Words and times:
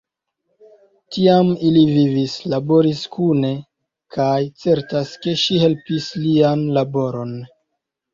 Tiam 1.15 1.49
ili 1.67 1.81
vivis, 1.97 2.37
laboris 2.53 3.01
kune 3.15 3.51
kaj 4.15 4.39
certas, 4.63 5.11
ke 5.27 5.35
ŝi 5.43 5.61
helpis 5.65 6.09
lian 6.23 6.65
laboron. 6.79 7.37